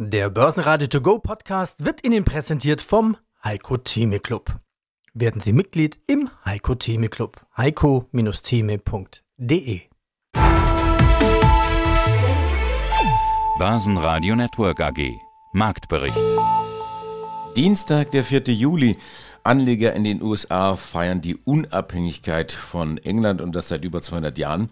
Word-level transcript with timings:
Der 0.00 0.30
Börsenradio 0.30 0.86
To 0.86 1.00
Go 1.00 1.18
Podcast 1.18 1.84
wird 1.84 2.06
Ihnen 2.06 2.24
präsentiert 2.24 2.80
vom 2.80 3.16
Heiko 3.42 3.78
Theme 3.78 4.20
Club. 4.20 4.60
Werden 5.12 5.40
Sie 5.40 5.52
Mitglied 5.52 5.98
im 6.06 6.30
Heiko 6.44 6.76
Theme 6.76 7.08
Club. 7.08 7.44
heiko-theme.de 7.56 9.80
Börsenradio 13.58 14.36
Network 14.36 14.80
AG 14.80 15.16
Marktbericht 15.52 16.16
Dienstag, 17.56 18.12
der 18.12 18.22
4. 18.22 18.42
Juli. 18.54 18.96
Anleger 19.44 19.92
in 19.92 20.04
den 20.04 20.22
USA 20.22 20.76
feiern 20.76 21.20
die 21.20 21.36
Unabhängigkeit 21.36 22.52
von 22.52 22.98
England 22.98 23.40
und 23.40 23.54
das 23.54 23.68
seit 23.68 23.84
über 23.84 24.02
200 24.02 24.38
Jahren. 24.38 24.68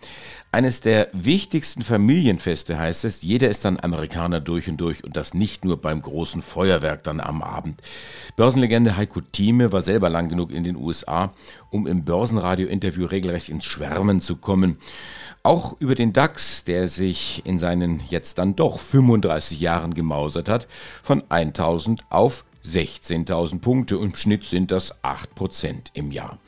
Eines 0.52 0.80
der 0.80 1.08
wichtigsten 1.12 1.82
Familienfeste 1.82 2.78
heißt 2.78 3.04
es, 3.04 3.22
jeder 3.22 3.48
ist 3.48 3.64
dann 3.64 3.78
Amerikaner 3.78 4.40
durch 4.40 4.68
und 4.68 4.78
durch 4.78 5.04
und 5.04 5.16
das 5.16 5.34
nicht 5.34 5.64
nur 5.64 5.80
beim 5.80 6.00
großen 6.00 6.42
Feuerwerk 6.42 7.05
dann 7.05 7.20
am 7.20 7.42
Abend. 7.42 7.82
Börsenlegende 8.36 8.96
Heiko 8.96 9.20
Thieme 9.20 9.72
war 9.72 9.82
selber 9.82 10.08
lang 10.08 10.28
genug 10.28 10.50
in 10.50 10.64
den 10.64 10.77
USA, 10.77 11.33
um 11.70 11.86
im 11.86 12.05
Börsenradio-Interview 12.05 13.05
regelrecht 13.05 13.50
ins 13.50 13.64
Schwärmen 13.64 14.22
zu 14.22 14.36
kommen. 14.36 14.78
Auch 15.42 15.77
über 15.78 15.94
den 15.94 16.12
DAX, 16.12 16.64
der 16.64 16.88
sich 16.88 17.42
in 17.44 17.60
seinen 17.60 18.00
jetzt 18.08 18.38
dann 18.38 18.56
doch 18.56 18.80
35 18.80 19.60
Jahren 19.60 19.94
gemausert 19.94 20.48
hat, 20.48 20.66
von 21.05 21.22
1000 21.28 22.02
auf 22.08 22.45
16.000 22.65 23.60
Punkte 23.60 23.98
und 23.98 24.10
im 24.10 24.16
Schnitt 24.16 24.45
sind 24.45 24.70
das 24.70 25.02
8% 25.02 25.91
im 25.95 26.12
Jahr. 26.12 26.38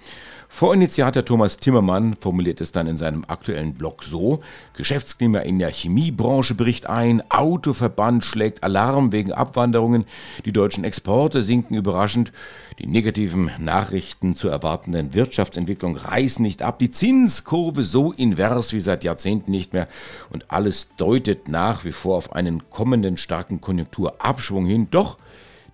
Vorinitiator 0.51 1.25
Thomas 1.25 1.59
Timmermann 1.59 2.17
formuliert 2.19 2.61
es 2.61 2.73
dann 2.73 2.87
in 2.87 2.97
seinem 2.97 3.25
aktuellen 3.29 3.75
Blog 3.75 4.03
so, 4.03 4.41
Geschäftsklima 4.77 5.41
in 5.41 5.59
der 5.59 5.71
Chemiebranche 5.71 6.55
bricht 6.55 6.87
ein, 6.87 7.23
Autoverband 7.31 8.25
schlägt 8.25 8.65
Alarm 8.65 9.13
wegen 9.13 9.33
Abwanderungen, 9.33 10.05
die 10.47 10.53
deutschen 10.53 10.85
Exporte 10.85 11.43
sinken 11.43 11.77
überraschend, 11.77 12.33
die 12.79 12.87
negativen 12.87 13.51
Nachrichten 13.59 14.37
zur 14.37 14.51
erwartenden 14.51 15.13
Wirtschaftsentwicklung 15.15 15.97
reißen 15.97 16.43
nicht 16.43 16.63
ab, 16.63 16.79
die 16.79 16.91
Zinskurve 16.91 17.85
so 17.85 18.13
invers 18.13 18.73
wie 18.73 18.81
seit 18.81 19.05
Jahrzehnten 19.05 19.51
nicht 19.51 19.75
mehr 19.75 19.87
und 20.31 20.51
alles 20.51 20.89
deutet 20.97 21.49
nach 21.49 21.85
wie 21.85 21.93
vor 21.93 22.17
auf 22.17 22.33
einen 22.33 22.69
kommenden 22.71 23.19
starken 23.19 23.61
Konjunkturabschwung 23.61 24.67
hin, 24.67 24.89
doch 24.91 25.19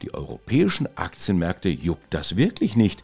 die 0.02 0.12
europäischen 0.14 0.88
Aktienmärkte 0.96 1.68
juckt 1.68 2.12
das 2.12 2.36
wirklich 2.36 2.76
nicht. 2.76 3.02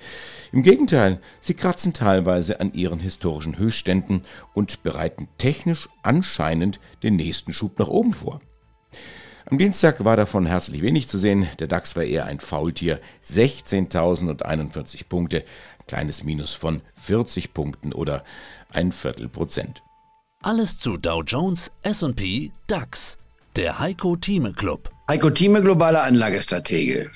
Im 0.52 0.62
Gegenteil, 0.62 1.20
sie 1.41 1.55
kratzen 1.55 1.92
teilweise 1.92 2.60
an 2.60 2.72
ihren 2.72 2.98
historischen 2.98 3.58
Höchstständen 3.58 4.22
und 4.55 4.82
bereiten 4.82 5.28
technisch 5.38 5.88
anscheinend 6.02 6.80
den 7.02 7.16
nächsten 7.16 7.52
Schub 7.52 7.78
nach 7.78 7.88
oben 7.88 8.12
vor. 8.12 8.41
Am 9.50 9.58
Dienstag 9.58 10.05
war 10.05 10.16
davon 10.16 10.47
herzlich 10.47 10.80
wenig 10.80 11.08
zu 11.08 11.19
sehen. 11.19 11.48
Der 11.58 11.66
DAX 11.66 11.97
war 11.97 12.05
eher 12.05 12.27
ein 12.27 12.38
Faultier. 12.38 13.00
16.041 13.25 15.08
Punkte, 15.08 15.38
ein 15.38 15.86
kleines 15.88 16.22
Minus 16.22 16.54
von 16.54 16.82
40 17.02 17.52
Punkten 17.52 17.92
oder 17.92 18.22
ein 18.69 18.92
Viertel 18.92 19.28
Prozent. 19.28 19.82
Alles 20.42 20.78
zu 20.78 20.97
Dow 20.97 21.22
Jones, 21.22 21.72
SP, 21.82 22.52
DAX. 22.66 23.19
Der 23.56 23.80
Heiko 23.80 24.14
Thieme 24.14 24.52
Club. 24.52 24.91
Heiko 25.11 25.28
Thieme, 25.28 25.61
globaler 25.61 26.05
Anlagestratege. 26.05 27.11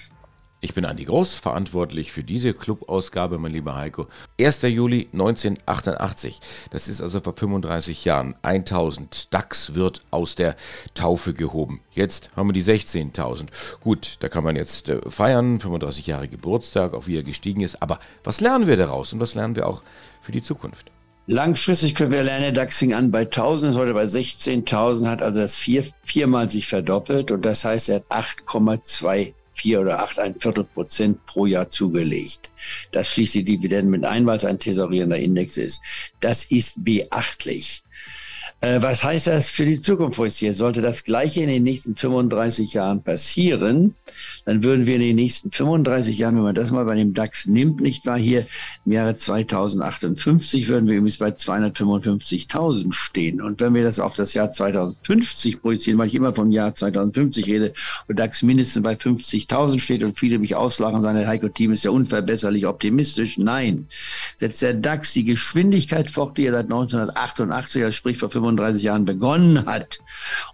Ich 0.60 0.74
bin 0.74 0.84
Andi 0.84 1.04
Groß, 1.04 1.34
verantwortlich 1.34 2.10
für 2.10 2.24
diese 2.24 2.52
Clubausgabe, 2.52 3.38
mein 3.38 3.52
lieber 3.52 3.76
Heiko. 3.76 4.08
1. 4.40 4.62
Juli 4.62 5.06
1988, 5.12 6.40
das 6.72 6.88
ist 6.88 7.00
also 7.00 7.20
vor 7.20 7.36
35 7.36 8.04
Jahren. 8.04 8.34
1000 8.42 9.32
DAX 9.32 9.74
wird 9.74 10.02
aus 10.10 10.34
der 10.34 10.56
Taufe 10.94 11.34
gehoben. 11.34 11.82
Jetzt 11.92 12.30
haben 12.34 12.48
wir 12.48 12.52
die 12.52 12.64
16.000. 12.64 13.46
Gut, 13.80 14.16
da 14.18 14.28
kann 14.28 14.42
man 14.42 14.56
jetzt 14.56 14.88
äh, 14.88 15.00
feiern, 15.08 15.60
35 15.60 16.08
Jahre 16.08 16.26
Geburtstag, 16.26 16.94
auch 16.94 17.06
wie 17.06 17.18
er 17.18 17.22
gestiegen 17.22 17.60
ist. 17.60 17.80
Aber 17.80 18.00
was 18.24 18.40
lernen 18.40 18.66
wir 18.66 18.76
daraus 18.76 19.12
und 19.12 19.20
was 19.20 19.36
lernen 19.36 19.54
wir 19.54 19.68
auch 19.68 19.84
für 20.20 20.32
die 20.32 20.42
Zukunft? 20.42 20.90
Langfristig 21.26 21.94
können 21.94 22.12
wir 22.12 22.22
lernen, 22.22 22.52
DAX 22.52 22.76
fing 22.76 22.92
an 22.92 23.10
bei 23.10 23.22
1000, 23.22 23.70
ist 23.72 23.78
heute 23.78 23.94
bei 23.94 24.04
16.000, 24.04 25.06
hat 25.08 25.22
also 25.22 25.40
das 25.40 25.56
vier, 25.56 25.82
viermal 26.02 26.50
sich 26.50 26.66
verdoppelt 26.66 27.30
und 27.30 27.46
das 27.46 27.64
heißt, 27.64 27.88
er 27.88 27.96
hat 27.96 28.10
8,24 28.10 29.32
oder 29.78 30.02
8, 30.02 30.18
ein 30.18 30.38
Viertel 30.38 30.64
Prozent 30.64 31.24
pro 31.24 31.46
Jahr 31.46 31.70
zugelegt. 31.70 32.50
Das 32.90 33.08
schließt 33.08 33.36
die 33.36 33.44
Dividenden 33.44 33.90
mit 33.90 34.04
ein, 34.04 34.26
weil 34.26 34.36
es 34.36 34.44
ein 34.44 34.58
tesorierender 34.58 35.18
Index 35.18 35.56
ist. 35.56 35.80
Das 36.20 36.44
ist 36.44 36.84
beachtlich. 36.84 37.82
Äh, 38.60 38.80
was 38.82 39.04
heißt 39.04 39.26
das 39.26 39.48
für 39.48 39.64
die 39.64 39.80
Zukunft 39.80 40.20
hier? 40.32 40.54
Sollte 40.54 40.82
das 40.82 41.04
Gleiche 41.04 41.42
in 41.42 41.48
den 41.48 41.62
nächsten 41.62 41.96
35 41.96 42.74
Jahren 42.74 43.02
passieren, 43.02 43.94
dann 44.44 44.62
würden 44.62 44.86
wir 44.86 44.96
in 44.96 45.00
den 45.00 45.16
nächsten 45.16 45.50
35 45.50 46.18
Jahren, 46.18 46.36
wenn 46.36 46.42
man 46.42 46.54
das 46.54 46.70
mal 46.70 46.84
bei 46.84 46.94
dem 46.94 47.12
DAX 47.12 47.46
nimmt, 47.46 47.80
nicht 47.80 48.06
wahr, 48.06 48.18
hier 48.18 48.46
im 48.84 48.92
Jahre 48.92 49.16
2058 49.16 50.68
würden 50.68 50.86
wir 50.86 50.96
übrigens 50.96 51.18
bei 51.18 51.30
255.000 51.30 52.92
stehen. 52.92 53.40
Und 53.40 53.60
wenn 53.60 53.74
wir 53.74 53.82
das 53.82 54.00
auf 54.00 54.14
das 54.14 54.34
Jahr 54.34 54.50
2050 54.50 55.60
projizieren, 55.60 55.98
weil 55.98 56.08
ich 56.08 56.14
immer 56.14 56.34
vom 56.34 56.50
Jahr 56.50 56.74
2050 56.74 57.46
rede, 57.46 57.72
und 58.08 58.18
DAX 58.18 58.42
mindestens 58.42 58.82
bei 58.82 58.94
50.000 58.94 59.78
steht 59.78 60.02
und 60.02 60.18
viele 60.18 60.38
mich 60.38 60.54
auslachen 60.54 60.96
und 60.96 61.02
sagen, 61.02 61.26
Heiko-Team 61.26 61.72
ist 61.72 61.84
ja 61.84 61.90
unverbesserlich 61.90 62.66
optimistisch. 62.66 63.38
Nein, 63.38 63.86
setzt 64.36 64.62
der 64.62 64.74
DAX 64.74 65.12
die 65.12 65.24
Geschwindigkeit 65.24 66.10
fort, 66.10 66.36
die 66.36 66.46
er 66.46 66.52
seit 66.52 66.66
1988, 66.66 67.84
also 67.84 67.96
sprich 67.96 68.18
vor 68.18 68.30
35 68.34 68.82
Jahren 68.82 69.04
begonnen 69.04 69.64
hat, 69.66 69.98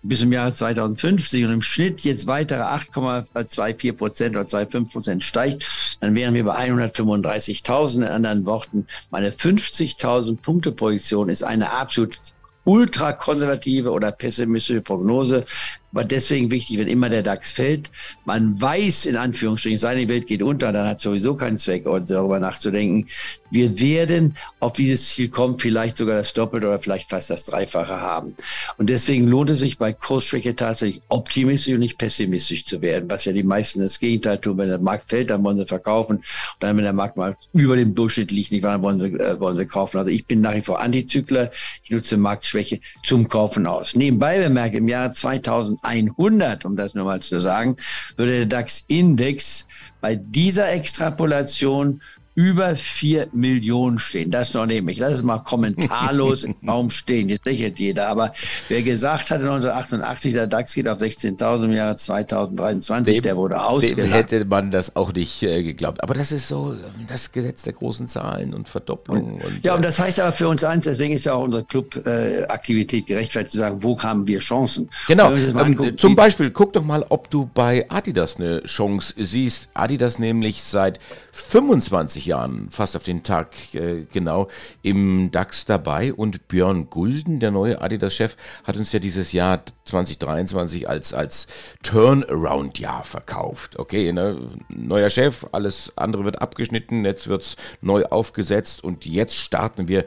und 0.03 0.09
bis 0.09 0.21
zum 0.21 0.33
Jahre 0.33 0.55
2050 0.55 1.45
und 1.45 1.51
im 1.53 1.63
Schnitt 1.63 2.01
jetzt 2.03 2.27
weitere 2.27 2.63
8,24 2.63 3.93
Prozent 3.93 4.37
oder 4.37 4.47
2,5 4.47 4.93
Prozent 4.93 5.25
steigt, 5.25 5.97
dann 6.01 6.15
wären 6.15 6.35
wir 6.35 6.45
bei 6.45 6.57
135.000. 6.57 7.97
In 7.97 8.05
anderen 8.05 8.47
Worten, 8.47 8.87
meine 9.11 9.31
50.000 9.31 10.37
Punkte 10.37 10.73
Projektion 10.73 11.29
ist 11.29 11.43
eine 11.43 11.73
absolut 11.73 12.17
ultrakonservative 12.65 13.91
oder 13.91 14.13
pessimistische 14.13 14.83
Prognose. 14.83 15.45
Aber 15.93 16.05
deswegen 16.05 16.51
wichtig, 16.51 16.79
wenn 16.79 16.89
immer 16.89 17.09
der 17.09 17.23
DAX 17.23 17.53
fällt, 17.53 17.91
man 18.25 18.61
weiß 18.61 19.07
in 19.07 19.17
Anführungsstrichen, 19.17 19.79
seine 19.79 20.09
Welt 20.09 20.27
geht 20.27 20.43
unter, 20.43 20.73
dann 20.73 20.87
hat 20.87 21.01
sowieso 21.01 21.35
keinen 21.35 21.59
Zweck, 21.59 21.85
darüber 21.85 22.39
nachzudenken. 22.39 23.09
Wir 23.51 23.79
werden 23.81 24.37
auf 24.61 24.75
dieses 24.75 25.09
Ziel 25.09 25.29
kommen, 25.29 25.59
vielleicht 25.59 25.97
sogar 25.97 26.17
das 26.17 26.33
Doppelte 26.33 26.69
oder 26.69 26.79
vielleicht 26.79 27.11
fast 27.11 27.31
das 27.31 27.45
Dreifache 27.47 28.01
haben. 28.01 28.37
Und 28.79 28.89
deswegen 28.89 29.27
lohnt 29.27 29.51
es 29.51 29.59
sich 29.59 29.79
bei 29.79 29.93
Kursschwäche 29.93 30.55
tatsächlich 30.55 31.03
optimistisch 31.09 31.75
und 31.75 31.81
nicht 31.81 31.99
pessimistisch 31.99 32.65
zu 32.65 32.81
werden, 32.81 33.11
was 33.11 33.25
ja 33.25 33.33
die 33.33 33.43
meisten 33.43 33.81
das 33.81 33.99
Gegenteil 33.99 34.39
tun. 34.39 34.59
Wenn 34.59 34.69
der 34.69 34.79
Markt 34.79 35.11
fällt, 35.11 35.31
dann 35.31 35.43
wollen 35.43 35.57
sie 35.57 35.67
verkaufen. 35.67 36.19
Und 36.19 36.25
dann, 36.61 36.77
wenn 36.77 36.85
der 36.85 36.93
Markt 36.93 37.17
mal 37.17 37.37
über 37.53 37.77
dem 37.77 37.95
Durchschnitt 37.95 38.31
liegt, 38.31 38.53
nicht 38.53 38.63
wahr, 38.63 38.73
dann 38.73 38.83
wollen 38.83 39.01
sie, 39.01 39.19
äh, 39.19 39.41
wollen 39.41 39.57
sie 39.57 39.67
kaufen. 39.67 39.99
Also 39.99 40.11
ich 40.11 40.27
bin 40.27 40.41
nach 40.41 40.55
wie 40.55 40.63
vor 40.63 40.81
Antizykler. 40.81 41.51
Ich 41.83 41.91
nutze 41.91 42.17
Marktschwäche 42.17 42.81
zum 43.05 43.29
Kaufen 43.29 43.67
aus. 43.67 43.97
Nebenbei 43.97 44.39
bemerke, 44.39 44.79
im 44.79 44.87
Jahr 44.87 45.13
2000 45.13 45.80
100, 45.83 46.65
um 46.65 46.77
das 46.77 46.95
nur 46.95 47.05
mal 47.05 47.21
zu 47.21 47.41
sagen, 47.41 47.77
würde 48.17 48.33
der 48.33 48.47
DAX-Index 48.47 49.67
bei 50.01 50.17
dieser 50.17 50.73
Extrapolation 50.73 52.01
über 52.35 52.77
4 52.77 53.29
Millionen 53.33 53.99
stehen. 53.99 54.31
Das 54.31 54.55
noch 54.55 54.65
neben. 54.65 54.89
Ich 54.89 54.99
lasse 54.99 55.15
es 55.15 55.23
mal 55.23 55.39
kommentarlos 55.39 56.45
im 56.45 56.55
Raum 56.69 56.91
stehen. 56.91 57.29
Jetzt 57.29 57.45
lächelt 57.45 57.79
jeder. 57.81 58.09
Aber 58.09 58.33
wer 58.69 58.83
gesagt 58.83 59.31
hat 59.31 59.41
in 59.41 59.49
1988, 59.49 60.35
der 60.35 60.47
DAX 60.47 60.75
geht 60.75 60.87
auf 60.89 60.99
16.000 60.99 61.65
im 61.65 61.73
Jahre 61.73 61.97
2023, 61.97 63.17
dem, 63.17 63.23
der 63.23 63.37
wurde 63.37 63.61
ausgelacht. 63.61 64.15
hätte 64.15 64.45
man 64.45 64.71
das 64.71 64.95
auch 64.95 65.13
nicht 65.13 65.43
äh, 65.43 65.63
geglaubt. 65.65 66.03
Aber 66.03 66.15
das 66.15 66.31
ist 66.31 66.47
so 66.47 66.77
das 67.09 67.33
Gesetz 67.33 67.63
der 67.63 67.73
großen 67.73 68.07
Zahlen 68.07 68.55
und 68.55 68.69
Verdopplungen. 68.69 69.41
Und, 69.41 69.65
ja, 69.65 69.75
und 69.75 69.83
das 69.83 69.99
heißt 69.99 70.21
aber 70.21 70.33
für 70.33 70.49
uns 70.49 70.63
eins, 70.63 70.85
deswegen 70.85 71.15
ist 71.15 71.25
ja 71.25 71.35
auch 71.35 71.43
unsere 71.43 71.65
Club-Aktivität 71.65 73.05
äh, 73.05 73.07
gerechtfertigt, 73.07 73.53
zu 73.53 73.59
sagen, 73.59 73.83
wo 73.83 74.01
haben 74.01 74.27
wir 74.27 74.39
Chancen? 74.39 74.89
Genau. 75.09 75.33
Ähm, 75.33 75.99
zum 75.99 76.15
Beispiel, 76.15 76.53
guck 76.53 76.73
doch 76.75 76.85
mal, 76.85 77.05
ob 77.09 77.29
du 77.29 77.51
bei 77.53 77.91
Adidas 77.91 78.37
eine 78.37 78.63
Chance 78.63 79.15
siehst. 79.17 79.69
Adidas 79.75 80.21
nämlich 80.21 80.63
seit 80.63 81.01
25 81.33 82.20
Jahren, 82.27 82.69
fast 82.71 82.97
auf 82.97 83.05
den 83.05 83.23
Tag 83.23 83.55
äh, 83.75 84.07
genau, 84.13 84.49
im 84.83 85.31
DAX 85.31 85.65
dabei. 85.65 86.13
Und 86.13 86.49
Björn 86.49 86.91
Gulden, 86.91 87.41
der 87.41 87.51
neue 87.51 87.81
Adidas-Chef, 87.81 88.37
hat 88.65 88.77
uns 88.77 88.93
ja 88.93 88.99
dieses 88.99 89.33
Jahr 89.33 89.63
2023 89.85 90.89
als, 90.89 91.13
als 91.13 91.47
Turnaround-Jahr 91.83 93.05
verkauft. 93.05 93.79
Okay, 93.79 94.13
ne? 94.13 94.39
neuer 94.69 95.11
Chef, 95.11 95.47
alles 95.53 95.93
andere 95.97 96.25
wird 96.25 96.41
abgeschnitten, 96.41 97.05
jetzt 97.05 97.29
wird's 97.29 97.57
neu 97.81 98.05
aufgesetzt 98.05 98.85
und 98.85 99.05
jetzt 99.07 99.37
starten 99.37 99.89
wir 99.89 100.05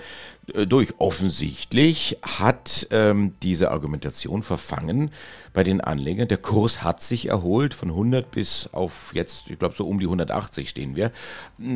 durch. 0.48 0.94
Offensichtlich 1.00 2.18
hat 2.22 2.88
ähm, 2.92 3.34
diese 3.44 3.72
Argumentation 3.72 4.44
verfangen 4.44 5.12
bei 5.54 5.63
den 5.63 5.81
Anlegern. 5.81 6.28
Der 6.28 6.38
Kurs 6.38 6.84
hat 6.84 7.01
sich 7.01 7.30
erholt 7.30 7.74
von 7.74 7.90
100 7.90 8.30
bis 8.30 8.69
auf 8.74 9.12
jetzt, 9.13 9.50
ich 9.50 9.60
glaube 9.60 9.75
so 9.78 9.88
um 9.88 10.00
die 10.00 10.06
180 10.06 10.69
stehen 10.69 10.95
wir. 10.95 11.12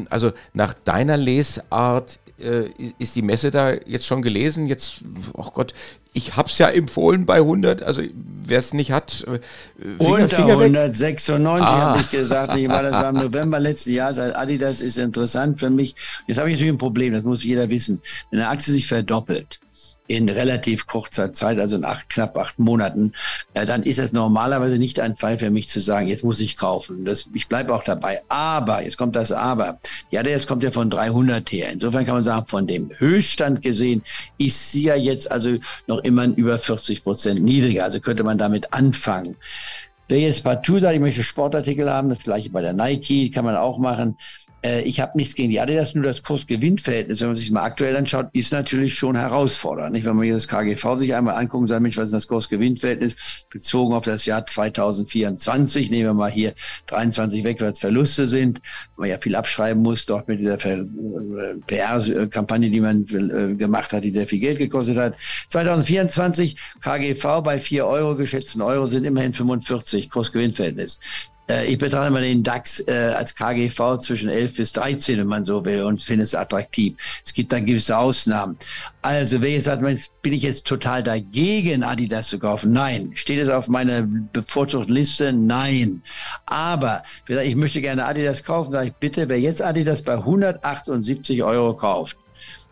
Also 0.09 0.33
nach 0.53 0.73
deiner 0.73 1.17
Lesart 1.17 2.19
äh, 2.39 2.65
ist 2.99 3.15
die 3.15 3.21
Messe 3.21 3.51
da 3.51 3.73
jetzt 3.73 4.05
schon 4.05 4.21
gelesen? 4.21 4.67
Jetzt, 4.67 5.01
oh 5.33 5.49
Gott, 5.53 5.73
ich 6.17 6.35
habe 6.35 6.49
es 6.49 6.57
ja 6.57 6.69
empfohlen 6.69 7.27
bei 7.27 7.37
100, 7.37 7.83
also 7.83 8.01
wer 8.43 8.57
es 8.57 8.73
nicht 8.73 8.91
hat, 8.91 9.23
äh, 9.27 9.39
Finger, 9.79 10.11
Unter 10.11 10.29
Finger 10.29 10.59
196 10.59 11.65
ah. 11.65 11.79
habe 11.79 11.99
ich 11.99 12.09
gesagt, 12.09 12.57
ich 12.57 12.67
war, 12.67 12.81
das 12.81 12.93
war 12.93 13.09
im 13.09 13.15
November 13.23 13.59
letzten 13.59 13.91
Jahres, 13.91 14.17
also 14.17 14.35
Adidas 14.35 14.81
ist 14.81 14.97
interessant 14.97 15.59
für 15.59 15.69
mich. 15.69 15.95
Jetzt 16.25 16.39
habe 16.39 16.49
ich 16.49 16.55
natürlich 16.55 16.73
ein 16.73 16.79
Problem, 16.79 17.13
das 17.13 17.23
muss 17.23 17.43
jeder 17.43 17.69
wissen. 17.69 18.01
Wenn 18.31 18.39
eine 18.39 18.49
Aktie 18.49 18.73
sich 18.73 18.87
verdoppelt, 18.87 19.59
in 20.07 20.29
relativ 20.29 20.87
kurzer 20.87 21.33
Zeit, 21.33 21.59
also 21.59 21.75
in 21.75 21.85
acht, 21.85 22.09
knapp 22.09 22.37
acht 22.37 22.59
Monaten, 22.59 23.13
äh, 23.53 23.65
dann 23.65 23.83
ist 23.83 23.99
es 23.99 24.13
normalerweise 24.13 24.77
nicht 24.77 24.99
ein 24.99 25.15
Fall 25.15 25.37
für 25.37 25.49
mich 25.49 25.69
zu 25.69 25.79
sagen, 25.79 26.07
jetzt 26.07 26.23
muss 26.23 26.39
ich 26.39 26.57
kaufen. 26.57 27.05
Das, 27.05 27.29
ich 27.33 27.47
bleibe 27.47 27.73
auch 27.73 27.83
dabei. 27.83 28.21
Aber, 28.29 28.83
jetzt 28.83 28.97
kommt 28.97 29.15
das 29.15 29.31
Aber. 29.31 29.79
Ja, 30.09 30.23
der 30.23 30.33
jetzt 30.33 30.47
kommt 30.47 30.63
ja 30.63 30.71
von 30.71 30.89
300 30.89 31.51
her. 31.51 31.71
Insofern 31.71 32.05
kann 32.05 32.15
man 32.15 32.23
sagen, 32.23 32.45
von 32.47 32.67
dem 32.67 32.91
Höchststand 32.97 33.61
gesehen 33.61 34.03
ist 34.37 34.71
sie 34.71 34.83
ja 34.83 34.95
jetzt 34.95 35.29
also 35.29 35.57
noch 35.87 35.99
immer 35.99 36.25
über 36.25 36.57
40 36.57 37.03
Prozent 37.03 37.43
niedriger. 37.43 37.83
Also 37.83 37.99
könnte 37.99 38.23
man 38.23 38.37
damit 38.37 38.73
anfangen. 38.73 39.35
Wer 40.09 40.21
jetzt 40.21 40.43
partout 40.43 40.79
sagt, 40.79 40.95
ich 40.95 41.01
möchte 41.01 41.21
Sportartikel 41.21 41.89
haben, 41.89 42.07
das 42.07 42.23
gleiche 42.23 42.49
bei 42.49 42.61
der 42.61 42.71
Nike, 42.71 43.29
kann 43.29 43.43
man 43.43 43.57
auch 43.57 43.77
machen 43.77 44.17
äh, 44.63 44.81
ich 44.81 44.99
habe 44.99 45.11
nichts 45.15 45.35
gegen 45.35 45.49
die 45.49 45.59
Adidas, 45.59 45.93
nur 45.93 46.03
das 46.03 46.23
Kurs-Gewinn-Verhältnis, 46.23 47.21
wenn 47.21 47.27
man 47.27 47.37
sich 47.37 47.51
mal 47.51 47.63
aktuell 47.63 47.95
anschaut, 47.95 48.27
ist 48.33 48.51
natürlich 48.51 48.95
schon 48.95 49.15
herausfordernd. 49.15 49.93
Nicht? 49.93 50.05
Wenn 50.05 50.15
man 50.15 50.25
hier 50.25 50.33
das 50.33 50.47
KGV 50.47 50.97
sich 50.97 51.13
einmal 51.13 51.35
angucken, 51.35 51.67
sagt 51.67 51.81
Mensch, 51.81 51.97
was 51.97 52.09
ist 52.09 52.13
das 52.13 52.27
Kurs-Gewinn-Verhältnis 52.27 53.15
bezogen 53.49 53.93
auf 53.93 54.05
das 54.05 54.25
Jahr 54.25 54.45
2024? 54.45 55.91
Nehmen 55.91 56.05
wir 56.05 56.13
mal 56.13 56.31
hier 56.31 56.53
23 56.87 57.43
weg, 57.43 57.61
weil 57.61 57.71
es 57.71 57.79
Verluste 57.79 58.25
sind, 58.25 58.61
man 58.95 59.09
ja 59.09 59.17
viel 59.17 59.35
abschreiben 59.35 59.83
muss, 59.83 60.05
dort 60.05 60.27
mit 60.27 60.39
dieser 60.39 60.57
PR-Kampagne, 60.57 62.69
die 62.69 62.81
man 62.81 63.05
äh, 63.05 63.55
gemacht 63.55 63.93
hat, 63.93 64.03
die 64.03 64.11
sehr 64.11 64.27
viel 64.27 64.39
Geld 64.39 64.57
gekostet 64.57 64.97
hat. 64.97 65.15
2024 65.49 66.57
KGV 66.81 67.41
bei 67.43 67.59
4 67.59 67.85
Euro, 67.85 68.15
geschätzten 68.15 68.61
Euro 68.61 68.87
sind 68.87 69.03
immerhin 69.03 69.33
45 69.33 70.09
Kurs-Gewinn-Verhältnis. 70.09 70.99
Äh, 71.49 71.67
ich 71.67 71.77
betrachte 71.77 72.11
mal 72.11 72.21
den 72.21 72.43
DAX 72.43 72.79
äh, 72.87 73.13
als 73.15 73.33
KGV 73.35 73.99
zwischen 73.99 74.29
11 74.29 74.55
bis 74.55 74.71
13, 74.73 75.17
wenn 75.17 75.27
man 75.27 75.45
so 75.45 75.63
will, 75.65 75.83
und 75.83 76.01
finde 76.01 76.23
es 76.23 76.35
attraktiv. 76.35 76.95
Es 77.25 77.33
gibt 77.33 77.53
dann 77.53 77.65
gewisse 77.65 77.97
Ausnahmen. 77.97 78.57
Also, 79.01 79.41
wer 79.41 79.51
jetzt 79.51 79.65
sagt, 79.65 79.83
bin 80.21 80.33
ich 80.33 80.43
jetzt 80.43 80.67
total 80.67 81.03
dagegen, 81.03 81.83
Adidas 81.83 82.27
zu 82.27 82.39
kaufen? 82.39 82.73
Nein. 82.73 83.11
Steht 83.15 83.39
es 83.39 83.49
auf 83.49 83.67
meiner 83.67 84.01
bevorzugten 84.01 84.93
Liste? 84.93 85.31
Nein. 85.33 86.01
Aber, 86.45 87.03
ich 87.27 87.55
möchte 87.55 87.81
gerne 87.81 88.05
Adidas 88.05 88.43
kaufen, 88.43 88.71
sage 88.71 88.87
ich 88.87 88.93
bitte, 88.93 89.29
wer 89.29 89.39
jetzt 89.39 89.61
Adidas 89.61 90.01
bei 90.01 90.15
178 90.15 91.43
Euro 91.43 91.75
kauft, 91.75 92.17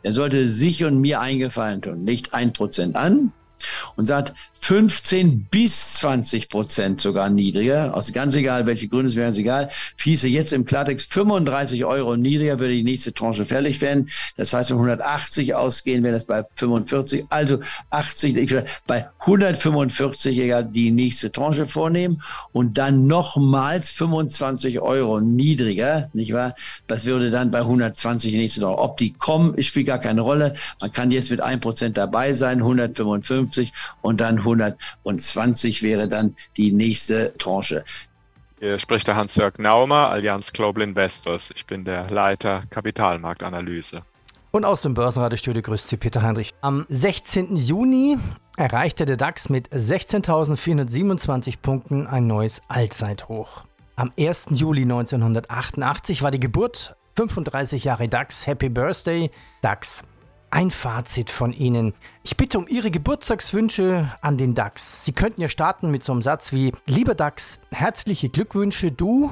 der 0.04 0.12
sollte 0.12 0.48
sich 0.48 0.84
und 0.84 1.00
mir 1.00 1.20
eingefallen 1.20 1.82
tun. 1.82 2.04
Nicht 2.04 2.34
ein 2.34 2.54
Prozent 2.54 2.96
an, 2.96 3.32
und 3.96 4.06
sagt 4.06 4.34
15 4.66 5.46
bis 5.52 5.94
20 5.94 6.50
Prozent 6.50 7.00
sogar 7.00 7.30
niedriger, 7.30 7.94
also 7.94 8.12
ganz 8.12 8.34
egal, 8.34 8.66
welche 8.66 8.88
Gründe 8.88 9.10
es 9.10 9.16
wären, 9.16 9.32
ist 9.32 9.38
egal, 9.38 9.70
hieße 10.02 10.28
jetzt 10.28 10.54
im 10.54 10.66
Klartext 10.66 11.14
35 11.14 11.86
Euro 11.86 12.18
niedriger, 12.18 12.58
würde 12.58 12.74
die 12.74 12.82
nächste 12.82 13.14
Tranche 13.14 13.46
fällig 13.46 13.80
werden. 13.82 14.10
Das 14.38 14.54
heißt, 14.54 14.72
wenn 14.72 14.78
180 14.78 15.54
ausgehen, 15.54 16.04
wäre 16.04 16.16
das 16.16 16.26
bei 16.26 16.44
45, 16.56 17.26
also 17.30 17.60
80, 17.92 18.38
ich 18.38 18.50
würde 18.50 18.66
bei 18.88 19.08
145 19.20 20.40
egal 20.40 20.66
die 20.66 20.90
nächste 20.90 21.32
Tranche 21.32 21.68
vornehmen 21.68 22.24
und 22.52 22.80
dann 22.80 23.06
nochmals 23.06 23.92
25 23.92 24.80
Euro 24.80 25.22
niedriger, 25.22 26.10
nicht 26.14 26.34
wahr? 26.34 26.56
Das 26.88 27.06
würde 27.06 27.30
dann 27.30 27.52
bei 27.52 27.60
120 27.60 28.32
die 28.32 28.38
nächste 28.38 28.62
Tranche. 28.62 28.80
Ob 28.80 28.98
die 28.98 29.14
kommen, 29.14 29.62
spielt 29.62 29.86
gar 29.86 30.00
keine 30.00 30.22
Rolle. 30.22 30.56
Man 30.82 30.92
kann 30.92 31.12
jetzt 31.12 31.30
mit 31.30 31.44
1% 31.44 31.90
dabei 31.90 32.34
sein, 32.34 32.62
155 32.62 33.72
und 34.02 34.22
dann 34.22 34.40
100 34.40 34.55
120 34.62 35.84
wäre 35.84 36.08
dann 36.08 36.36
die 36.58 36.72
nächste 36.72 37.34
Tranche. 37.38 37.84
Hier 38.60 38.80
spricht 38.80 39.08
der 39.08 39.16
Hans-Jörg 39.16 39.58
Naumer, 39.58 40.10
Allianz 40.10 40.54
Global 40.54 40.82
Investors. 40.84 41.52
Ich 41.56 41.66
bin 41.66 41.84
der 41.84 42.10
Leiter 42.10 42.64
Kapitalmarktanalyse. 42.70 44.02
Und 44.52 44.64
aus 44.64 44.84
dem 44.84 44.94
Börsenradiostudio 44.94 45.62
grüßt 45.62 45.90
Sie 45.90 45.98
Peter 45.98 46.22
Heinrich. 46.22 46.54
Am 46.62 46.86
16. 46.88 47.58
Juni 47.58 48.18
erreichte 48.56 49.06
der 49.06 49.18
DAX 49.18 49.50
mit 49.50 49.68
16.427 49.68 51.56
Punkten 51.62 52.08
ein 52.08 52.26
neues 52.26 52.62
Allzeithoch. 52.70 53.66
Am 53.98 54.14
1. 54.18 54.48
Juli 54.52 54.84
1988 54.84 56.22
war 56.22 56.32
die 56.32 56.40
Geburt 56.40 56.96
35 57.18 57.84
Jahre 57.84 58.08
DAX. 58.08 58.48
Happy 58.48 58.70
Birthday, 58.70 59.30
DAX. 59.62 60.04
Ein 60.50 60.72
Fazit 60.72 61.30
von 61.30 61.52
Ihnen. 61.52 61.94
Ich 62.24 62.38
bitte 62.38 62.58
um 62.58 62.68
Ihre 62.68 62.92
Geburtstagswünsche 62.92 64.12
an 64.22 64.38
den 64.38 64.54
DAX. 64.54 65.04
Sie 65.04 65.12
könnten 65.12 65.42
ja 65.42 65.50
starten 65.50 65.92
mit 65.92 66.04
so 66.04 66.14
einem 66.14 66.22
Satz 66.22 66.54
wie, 66.54 66.72
lieber 66.86 67.16
DAX, 67.16 67.60
herzliche 67.72 68.30
Glückwünsche, 68.30 68.92
du 68.92 69.32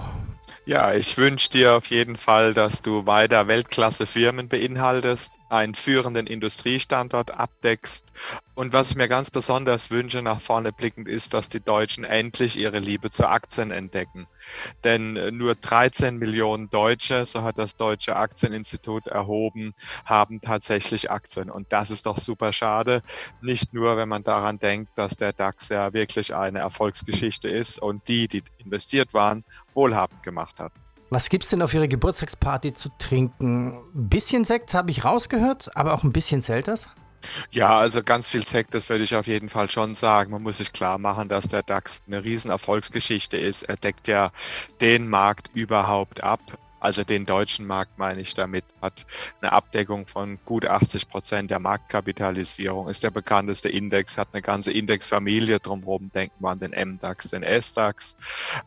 ja, 0.65 0.93
ich 0.93 1.17
wünsche 1.17 1.49
dir 1.49 1.73
auf 1.73 1.87
jeden 1.87 2.15
Fall, 2.15 2.53
dass 2.53 2.81
du 2.81 3.05
weiter 3.05 3.47
Weltklasse-Firmen 3.47 4.47
beinhaltest, 4.47 5.33
einen 5.49 5.75
führenden 5.75 6.25
Industriestandort 6.25 7.31
abdeckst. 7.31 8.11
Und 8.55 8.73
was 8.73 8.91
ich 8.91 8.95
mir 8.95 9.07
ganz 9.07 9.29
besonders 9.29 9.91
wünsche, 9.91 10.21
nach 10.21 10.41
vorne 10.41 10.71
blickend, 10.71 11.07
ist, 11.07 11.33
dass 11.33 11.49
die 11.49 11.59
Deutschen 11.59 12.03
endlich 12.03 12.57
ihre 12.57 12.79
Liebe 12.79 13.09
zu 13.09 13.27
Aktien 13.27 13.71
entdecken. 13.71 14.27
Denn 14.83 15.15
äh, 15.15 15.31
nur 15.31 15.55
13 15.55 16.17
Millionen 16.17 16.69
Deutsche, 16.69 17.25
so 17.25 17.43
hat 17.43 17.57
das 17.59 17.75
Deutsche 17.75 18.15
Aktieninstitut 18.15 19.07
erhoben, 19.07 19.73
haben 20.05 20.41
tatsächlich 20.41 21.11
Aktien. 21.11 21.49
Und 21.49 21.71
das 21.71 21.91
ist 21.91 22.05
doch 22.05 22.17
super 22.17 22.53
schade. 22.53 23.03
Nicht 23.41 23.73
nur, 23.73 23.97
wenn 23.97 24.09
man 24.09 24.23
daran 24.23 24.59
denkt, 24.59 24.91
dass 24.95 25.17
der 25.17 25.33
DAX 25.33 25.69
ja 25.69 25.93
wirklich 25.93 26.33
eine 26.33 26.59
Erfolgsgeschichte 26.59 27.47
ist 27.47 27.79
und 27.79 28.07
die, 28.07 28.27
die 28.27 28.43
investiert 28.57 29.13
waren, 29.13 29.43
wohlhabend 29.73 30.23
gemacht 30.23 30.52
hat. 30.59 30.73
Was 31.09 31.29
gibt's 31.29 31.49
denn 31.49 31.61
auf 31.61 31.73
Ihrer 31.73 31.87
Geburtstagsparty 31.87 32.73
zu 32.73 32.89
trinken? 32.97 33.77
Ein 33.93 34.09
bisschen 34.09 34.45
Sekt 34.45 34.73
habe 34.73 34.89
ich 34.89 35.05
rausgehört, 35.05 35.75
aber 35.75 35.93
auch 35.93 36.03
ein 36.03 36.11
bisschen 36.11 36.41
Zelters? 36.41 36.89
Ja, 37.51 37.79
also 37.79 38.03
ganz 38.03 38.27
viel 38.27 38.45
Sekt, 38.45 38.73
das 38.73 38.89
würde 38.89 39.03
ich 39.03 39.15
auf 39.15 39.27
jeden 39.27 39.49
Fall 39.49 39.69
schon 39.69 39.95
sagen. 39.95 40.31
Man 40.31 40.43
muss 40.43 40.57
sich 40.57 40.73
klar 40.73 40.97
machen, 40.97 41.29
dass 41.29 41.47
der 41.47 41.63
DAX 41.63 42.01
eine 42.07 42.23
riesen 42.23 42.51
Erfolgsgeschichte 42.51 43.37
ist. 43.37 43.63
Er 43.63 43.75
deckt 43.75 44.07
ja 44.07 44.31
den 44.81 45.07
Markt 45.07 45.49
überhaupt 45.53 46.23
ab 46.23 46.41
also 46.83 47.05
den 47.05 47.25
deutschen 47.25 47.65
Markt 47.65 47.97
meine 47.97 48.19
ich 48.19 48.33
damit, 48.33 48.65
hat 48.81 49.05
eine 49.39 49.53
Abdeckung 49.53 50.05
von 50.05 50.37
gut 50.43 50.65
80 50.65 51.07
Prozent 51.07 51.49
der 51.49 51.59
Marktkapitalisierung, 51.59 52.89
ist 52.89 53.03
der 53.03 53.09
bekannteste 53.09 53.69
Index, 53.69 54.17
hat 54.17 54.27
eine 54.33 54.41
ganze 54.41 54.73
Indexfamilie 54.73 55.59
drumherum, 55.59 56.11
denken 56.11 56.35
wir 56.39 56.49
an 56.49 56.59
den 56.59 56.71
MDAX, 56.71 57.29
den 57.29 57.43
SDAX. 57.43 58.17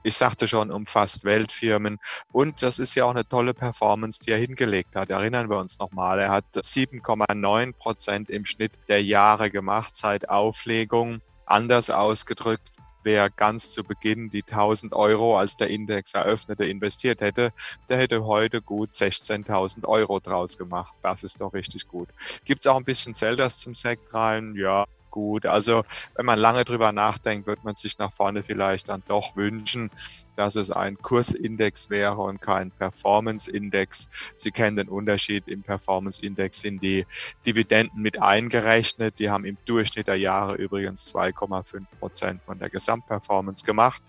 Ich 0.02 0.16
sagte 0.16 0.48
schon, 0.48 0.70
umfasst 0.70 1.24
Weltfirmen 1.24 1.98
und 2.32 2.62
das 2.62 2.78
ist 2.78 2.94
ja 2.94 3.04
auch 3.04 3.10
eine 3.10 3.28
tolle 3.28 3.52
Performance, 3.52 4.20
die 4.24 4.30
er 4.30 4.38
hingelegt 4.38 4.96
hat. 4.96 5.10
Erinnern 5.10 5.50
wir 5.50 5.58
uns 5.58 5.78
nochmal, 5.78 6.18
er 6.18 6.30
hat 6.30 6.46
7,9 6.54 7.74
Prozent 7.74 8.30
im 8.30 8.46
Schnitt 8.46 8.72
der 8.88 9.02
Jahre 9.02 9.50
gemacht 9.50 9.94
seit 9.94 10.30
Auflegung. 10.30 11.20
Anders 11.44 11.90
ausgedrückt, 11.90 12.72
wer 13.06 13.30
ganz 13.30 13.70
zu 13.70 13.84
Beginn 13.84 14.30
die 14.30 14.42
1000 14.42 14.92
Euro, 14.92 15.38
als 15.38 15.56
der 15.56 15.68
Index 15.68 16.12
eröffnete, 16.12 16.64
investiert 16.64 17.20
hätte, 17.20 17.52
der 17.88 17.98
hätte 17.98 18.24
heute 18.24 18.60
gut 18.60 18.90
16.000 18.90 19.86
Euro 19.86 20.18
draus 20.18 20.58
gemacht. 20.58 20.92
Das 21.02 21.22
ist 21.22 21.40
doch 21.40 21.54
richtig 21.54 21.86
gut. 21.86 22.08
Gibt 22.44 22.60
es 22.60 22.66
auch 22.66 22.76
ein 22.76 22.84
bisschen 22.84 23.14
Zeldas 23.14 23.58
zum 23.58 23.74
Sekt 23.74 24.12
rein? 24.12 24.54
Ja, 24.56 24.86
gut. 25.16 25.46
Also 25.46 25.82
wenn 26.14 26.26
man 26.26 26.38
lange 26.38 26.66
drüber 26.66 26.92
nachdenkt, 26.92 27.46
wird 27.46 27.64
man 27.64 27.74
sich 27.74 27.98
nach 27.98 28.12
vorne 28.12 28.42
vielleicht 28.42 28.90
dann 28.90 29.02
doch 29.08 29.34
wünschen, 29.34 29.90
dass 30.36 30.56
es 30.56 30.70
ein 30.70 30.98
Kursindex 30.98 31.88
wäre 31.88 32.20
und 32.20 32.42
kein 32.42 32.70
Performance-Index. 32.70 34.10
Sie 34.34 34.50
kennen 34.50 34.76
den 34.76 34.90
Unterschied. 34.90 35.48
Im 35.48 35.62
Performance-Index 35.62 36.60
sind 36.60 36.82
die 36.82 37.06
Dividenden 37.46 38.02
mit 38.02 38.20
eingerechnet. 38.20 39.18
Die 39.18 39.30
haben 39.30 39.46
im 39.46 39.56
Durchschnitt 39.64 40.06
der 40.06 40.16
Jahre 40.16 40.56
übrigens 40.56 41.14
2,5 41.14 41.86
Prozent 41.98 42.42
von 42.42 42.58
der 42.58 42.68
Gesamtperformance 42.68 43.64
gemacht. 43.64 44.02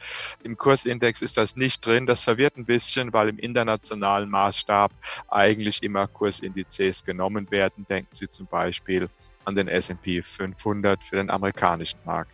Im 0.44 0.58
Kursindex 0.58 1.22
ist 1.22 1.38
das 1.38 1.56
nicht 1.56 1.86
drin. 1.86 2.06
Das 2.06 2.22
verwirrt 2.22 2.58
ein 2.58 2.66
bisschen, 2.66 3.14
weil 3.14 3.30
im 3.30 3.40
internationalen 3.40 4.30
Maßstab 4.30 4.92
eigentlich 5.30 5.84
immer 5.84 6.10
Kursindizes 6.10 7.06
genommen 7.06 7.50
werden. 7.50 7.86
Denken 7.88 8.14
Sie 8.14 8.28
zum 8.28 8.48
Beispiel 8.48 9.10
an 9.48 9.56
den 9.56 9.70
SP 9.72 10.22
500 10.22 11.04
für 11.04 11.16
den 11.16 11.30
amerikanischen 11.30 12.00
Markt. 12.06 12.32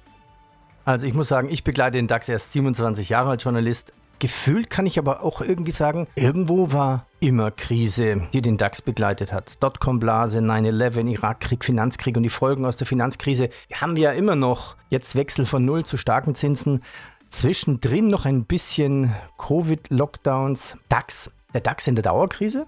Also 0.84 1.06
ich 1.06 1.14
muss 1.14 1.28
sagen, 1.28 1.50
ich 1.50 1.64
begleite 1.64 1.98
den 1.98 2.08
DAX 2.08 2.28
erst 2.28 2.52
27 2.54 3.10
Jahre 3.10 3.30
als 3.30 3.44
Journalist. 3.44 3.94
Gefühlt 4.20 4.70
kann 4.70 4.86
ich 4.86 4.98
aber 4.98 5.24
auch 5.24 5.42
irgendwie 5.42 5.72
sagen, 5.72 6.08
irgendwo 6.16 6.72
war 6.72 7.06
immer 7.20 7.52
Krise, 7.52 8.28
die 8.34 8.42
den 8.42 8.58
DAX 8.58 8.82
begleitet 8.82 9.32
hat. 9.32 9.62
Dotcom-Blase, 9.62 10.40
9-11, 10.40 11.08
Irakkrieg, 11.12 11.64
Finanzkrieg 11.64 12.18
und 12.18 12.24
die 12.24 12.30
Folgen 12.30 12.66
aus 12.66 12.78
der 12.78 12.88
Finanzkrise 12.88 13.50
haben 13.74 13.96
wir 13.96 14.04
ja 14.04 14.12
immer 14.12 14.36
noch. 14.36 14.76
Jetzt 14.90 15.16
Wechsel 15.16 15.46
von 15.46 15.64
Null 15.66 15.86
zu 15.86 15.98
starken 15.98 16.36
Zinsen. 16.36 16.84
Zwischendrin 17.30 18.08
noch 18.08 18.26
ein 18.26 18.46
bisschen 18.46 19.14
Covid-Lockdowns. 19.38 20.78
DAX, 20.90 21.32
der 21.54 21.62
DAX 21.62 21.88
in 21.88 21.96
der 21.96 22.04
Dauerkrise? 22.04 22.66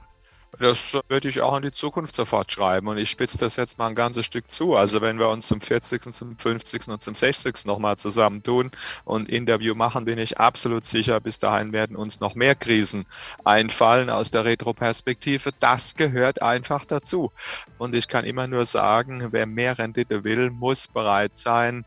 Das 0.59 0.97
würde 1.09 1.27
ich 1.27 1.41
auch 1.41 1.55
in 1.57 1.63
die 1.63 1.71
Zukunft 1.71 2.15
sofort 2.15 2.51
schreiben 2.51 2.87
und 2.87 2.97
ich 2.97 3.09
spitze 3.09 3.37
das 3.37 3.55
jetzt 3.55 3.77
mal 3.77 3.87
ein 3.87 3.95
ganzes 3.95 4.25
Stück 4.25 4.49
zu. 4.49 4.75
Also 4.75 5.01
wenn 5.01 5.19
wir 5.19 5.29
uns 5.29 5.47
zum 5.47 5.59
40., 5.59 6.13
zum 6.13 6.37
50. 6.37 6.87
und 6.87 7.01
zum 7.01 7.13
60. 7.13 7.65
nochmal 7.65 7.97
zusammentun 7.97 8.71
und 9.03 9.27
Interview 9.29 9.75
machen, 9.75 10.05
bin 10.05 10.17
ich 10.17 10.39
absolut 10.39 10.85
sicher, 10.85 11.19
bis 11.19 11.39
dahin 11.39 11.73
werden 11.73 11.95
uns 11.95 12.19
noch 12.19 12.35
mehr 12.35 12.55
Krisen 12.55 13.05
einfallen 13.43 14.09
aus 14.09 14.31
der 14.31 14.45
Retroperspektive. 14.45 15.51
Das 15.59 15.95
gehört 15.95 16.41
einfach 16.41 16.85
dazu. 16.85 17.31
Und 17.77 17.95
ich 17.95 18.07
kann 18.07 18.23
immer 18.23 18.47
nur 18.47 18.65
sagen, 18.65 19.27
wer 19.31 19.45
mehr 19.45 19.77
Rendite 19.77 20.23
will, 20.23 20.51
muss 20.51 20.87
bereit 20.87 21.35
sein, 21.35 21.85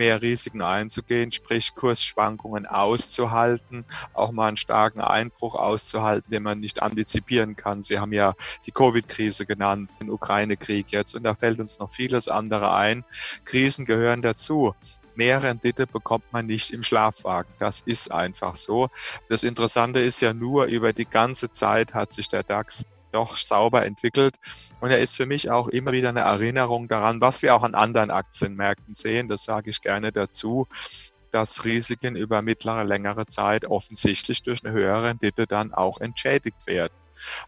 mehr 0.00 0.22
Risiken 0.22 0.62
einzugehen, 0.62 1.30
sprich 1.30 1.74
Kursschwankungen 1.74 2.64
auszuhalten, 2.64 3.84
auch 4.14 4.32
mal 4.32 4.48
einen 4.48 4.56
starken 4.56 5.02
Einbruch 5.02 5.54
auszuhalten, 5.54 6.30
den 6.30 6.42
man 6.42 6.58
nicht 6.58 6.80
antizipieren 6.80 7.54
kann. 7.54 7.82
Sie 7.82 7.98
haben 7.98 8.14
ja 8.14 8.32
die 8.64 8.72
Covid-Krise 8.72 9.44
genannt, 9.44 9.90
den 10.00 10.08
Ukraine-Krieg 10.08 10.90
jetzt 10.90 11.14
und 11.14 11.24
da 11.24 11.34
fällt 11.34 11.60
uns 11.60 11.78
noch 11.80 11.90
vieles 11.90 12.28
andere 12.28 12.72
ein. 12.72 13.04
Krisen 13.44 13.84
gehören 13.84 14.22
dazu 14.22 14.74
mehr 15.16 15.42
Rendite 15.42 15.86
bekommt 15.86 16.32
man 16.32 16.46
nicht 16.46 16.70
im 16.70 16.82
Schlafwagen. 16.82 17.52
Das 17.58 17.80
ist 17.80 18.10
einfach 18.10 18.56
so. 18.56 18.88
Das 19.28 19.42
Interessante 19.42 20.00
ist 20.00 20.20
ja 20.20 20.32
nur, 20.32 20.64
über 20.64 20.94
die 20.94 21.04
ganze 21.04 21.50
Zeit 21.50 21.92
hat 21.92 22.10
sich 22.10 22.28
der 22.28 22.42
DAX 22.42 22.86
doch 23.12 23.36
sauber 23.36 23.84
entwickelt. 23.84 24.36
Und 24.80 24.90
er 24.90 25.00
ist 25.00 25.16
für 25.16 25.26
mich 25.26 25.50
auch 25.50 25.68
immer 25.68 25.92
wieder 25.92 26.10
eine 26.10 26.20
Erinnerung 26.20 26.88
daran, 26.88 27.20
was 27.20 27.42
wir 27.42 27.54
auch 27.54 27.62
an 27.62 27.74
anderen 27.74 28.10
Aktienmärkten 28.10 28.94
sehen. 28.94 29.28
Das 29.28 29.44
sage 29.44 29.70
ich 29.70 29.80
gerne 29.82 30.12
dazu 30.12 30.66
dass 31.30 31.64
Risiken 31.64 32.16
über 32.16 32.42
mittlere, 32.42 32.84
längere 32.84 33.26
Zeit 33.26 33.64
offensichtlich 33.64 34.42
durch 34.42 34.64
eine 34.64 34.74
höhere 34.74 35.04
Rendite 35.04 35.46
dann 35.46 35.72
auch 35.72 36.00
entschädigt 36.00 36.66
werden. 36.66 36.92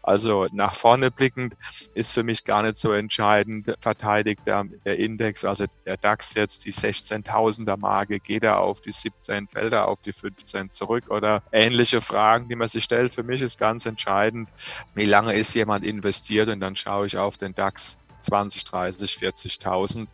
Also 0.01 0.47
nach 0.51 0.75
vorne 0.75 1.11
blickend 1.11 1.55
ist 1.93 2.13
für 2.13 2.23
mich 2.23 2.43
gar 2.43 2.63
nicht 2.63 2.77
so 2.77 2.91
entscheidend, 2.91 3.75
verteidigt 3.79 4.41
der, 4.45 4.65
der 4.85 4.99
Index, 4.99 5.45
also 5.45 5.65
der 5.85 5.97
DAX 5.97 6.33
jetzt 6.35 6.65
die 6.65 6.73
16.000er 6.73 7.77
Marke, 7.77 8.19
geht 8.19 8.43
er 8.43 8.59
auf 8.59 8.81
die 8.81 8.91
17, 8.91 9.47
fällt 9.47 9.73
er 9.73 9.87
auf 9.87 10.01
die 10.01 10.13
15 10.13 10.71
zurück 10.71 11.09
oder 11.09 11.43
ähnliche 11.51 12.01
Fragen, 12.01 12.49
die 12.49 12.55
man 12.55 12.67
sich 12.67 12.83
stellt. 12.83 13.13
Für 13.13 13.23
mich 13.23 13.41
ist 13.41 13.59
ganz 13.59 13.85
entscheidend, 13.85 14.49
wie 14.95 15.05
lange 15.05 15.33
ist 15.33 15.53
jemand 15.53 15.85
investiert 15.85 16.49
und 16.49 16.59
dann 16.59 16.75
schaue 16.75 17.07
ich 17.07 17.17
auf 17.17 17.37
den 17.37 17.55
DAX 17.55 17.97
20, 18.23 18.63
30, 18.63 19.17
40.000. 19.17 20.07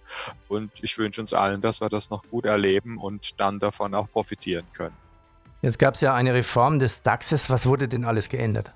Und 0.47 0.71
ich 0.81 0.97
wünsche 0.97 1.21
uns 1.21 1.33
allen, 1.33 1.61
dass 1.61 1.81
wir 1.81 1.89
das 1.89 2.09
noch 2.09 2.23
gut 2.29 2.45
erleben 2.45 2.97
und 2.97 3.39
dann 3.39 3.59
davon 3.59 3.93
auch 3.93 4.09
profitieren 4.11 4.65
können. 4.73 4.95
Jetzt 5.61 5.77
gab 5.77 5.95
es 5.95 6.01
ja 6.01 6.13
eine 6.13 6.33
Reform 6.33 6.79
des 6.79 7.01
DAXes. 7.03 7.49
Was 7.49 7.65
wurde 7.65 7.87
denn 7.87 8.05
alles 8.05 8.29
geändert? 8.29 8.73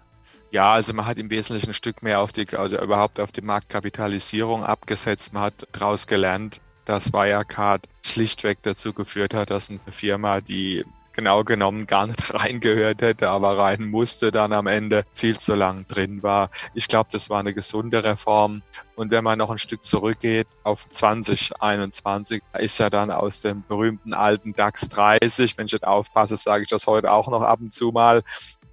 Ja, 0.53 0.71
also 0.71 0.93
man 0.93 1.07
hat 1.07 1.17
im 1.17 1.31
Wesentlichen 1.31 1.71
ein 1.71 1.73
Stück 1.73 2.03
mehr 2.03 2.19
auf 2.19 2.31
die, 2.31 2.47
also 2.55 2.79
überhaupt 2.79 3.19
auf 3.19 3.31
die 3.31 3.41
Marktkapitalisierung 3.41 4.63
abgesetzt. 4.63 5.33
Man 5.33 5.41
hat 5.41 5.67
daraus 5.71 6.05
gelernt, 6.05 6.61
dass 6.85 7.11
Wirecard 7.11 7.89
schlichtweg 8.03 8.59
dazu 8.61 8.93
geführt 8.93 9.33
hat, 9.33 9.49
dass 9.49 9.71
eine 9.71 9.79
Firma, 9.79 10.41
die 10.41 10.85
genau 11.13 11.43
genommen 11.43 11.87
gar 11.87 12.05
nicht 12.05 12.31
reingehört 12.35 13.01
hätte, 13.01 13.31
aber 13.31 13.57
rein 13.57 13.89
musste, 13.89 14.31
dann 14.31 14.53
am 14.53 14.67
Ende 14.67 15.05
viel 15.15 15.39
zu 15.39 15.55
lang 15.55 15.87
drin 15.87 16.21
war. 16.21 16.51
Ich 16.75 16.87
glaube, 16.87 17.09
das 17.11 17.31
war 17.31 17.39
eine 17.39 17.55
gesunde 17.55 18.03
Reform. 18.03 18.61
Und 18.95 19.09
wenn 19.09 19.23
man 19.23 19.39
noch 19.39 19.49
ein 19.49 19.57
Stück 19.57 19.83
zurückgeht 19.83 20.47
auf 20.61 20.87
2021, 20.87 22.43
ist 22.59 22.77
ja 22.77 22.91
dann 22.91 23.09
aus 23.09 23.41
dem 23.41 23.63
berühmten 23.67 24.13
alten 24.13 24.53
DAX 24.53 24.87
30, 24.89 25.57
wenn 25.57 25.65
ich 25.65 25.73
nicht 25.73 25.87
aufpasse, 25.87 26.37
sage 26.37 26.61
ich 26.61 26.69
das 26.69 26.85
heute 26.85 27.11
auch 27.11 27.27
noch 27.27 27.41
ab 27.41 27.59
und 27.59 27.73
zu 27.73 27.89
mal, 27.91 28.21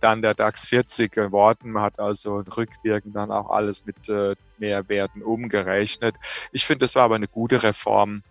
dann 0.00 0.22
der 0.22 0.34
DAX 0.34 0.64
40 0.64 1.12
geworden. 1.12 1.72
Man 1.72 1.82
hat 1.82 1.98
also 1.98 2.42
rückwirkend 2.56 3.14
dann 3.16 3.30
auch 3.30 3.50
alles 3.50 3.84
mit 3.86 4.08
äh, 4.08 4.34
Mehrwerten 4.58 5.22
umgerechnet. 5.22 6.16
Ich 6.52 6.64
finde, 6.64 6.84
das 6.84 6.94
war 6.94 7.04
aber 7.04 7.16
eine 7.16 7.28
gute 7.28 7.62
Reform. 7.62 8.22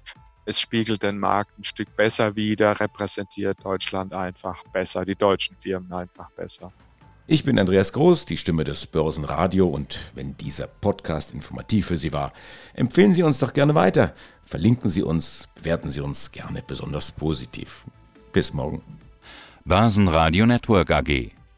Es 0.46 0.60
spiegelt 0.60 1.04
den 1.04 1.20
Markt 1.20 1.58
ein 1.60 1.64
Stück 1.64 1.96
besser 1.96 2.36
wider, 2.36 2.80
repräsentiert 2.80 3.58
Deutschland 3.64 4.14
einfach 4.14 4.64
besser, 4.74 5.06
die 5.06 5.16
deutschen 5.16 5.56
Firmen 5.58 5.92
einfach 5.94 6.32
besser. 6.32 6.72
Ich 7.28 7.44
bin 7.44 7.60
Andreas 7.60 7.94
Groß, 7.94 8.26
die 8.26 8.38
Stimme 8.38 8.64
des 8.64 8.88
Börsenradio 8.88 9.68
und 9.68 10.00
wenn 10.16 10.36
dieser 10.38 10.66
Podcast 10.66 11.32
informativ 11.32 11.86
für 11.86 11.98
Sie 12.00 12.12
war, 12.12 12.34
empfehlen 12.74 13.14
Sie 13.14 13.22
uns 13.22 13.38
doch 13.38 13.54
gerne 13.54 13.76
weiter. 13.76 14.16
Verlinken 14.44 14.90
Sie 14.90 15.04
uns, 15.04 15.48
bewerten 15.54 15.92
Sie 15.92 16.02
uns 16.02 16.32
gerne 16.32 16.64
besonders 16.66 17.12
positiv. 17.12 17.84
Bis 18.34 18.52
morgen. 18.52 18.82
Börsenradio 19.64 20.48
Network 20.48 20.90
AG 20.90 21.39